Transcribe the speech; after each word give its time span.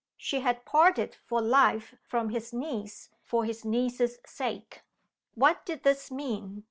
She 0.17 0.39
had 0.39 0.65
parted 0.65 1.15
for 1.27 1.43
life 1.43 1.93
from 2.01 2.29
his 2.29 2.51
niece 2.53 3.09
for 3.23 3.45
his 3.45 3.63
niece's 3.63 4.17
sake! 4.25 4.81
What 5.35 5.63
did 5.63 5.83
this 5.83 6.09
mean? 6.09 6.59